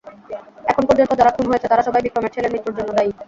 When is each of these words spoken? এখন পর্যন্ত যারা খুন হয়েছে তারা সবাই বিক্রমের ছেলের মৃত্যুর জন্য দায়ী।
এখন 0.71 0.83
পর্যন্ত 0.87 1.11
যারা 1.19 1.31
খুন 1.35 1.45
হয়েছে 1.49 1.67
তারা 1.69 1.83
সবাই 1.87 2.03
বিক্রমের 2.05 2.33
ছেলের 2.35 2.51
মৃত্যুর 2.53 2.77
জন্য 2.77 2.89
দায়ী। 2.97 3.11